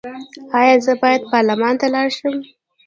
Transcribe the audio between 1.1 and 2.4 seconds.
پارلمان ته لاړ شم؟